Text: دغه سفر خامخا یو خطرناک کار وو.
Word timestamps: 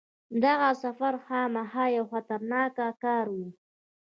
دغه 0.45 0.69
سفر 0.83 1.13
خامخا 1.25 1.85
یو 1.97 2.05
خطرناک 2.11 2.75
کار 3.03 3.25
وو. 3.33 3.47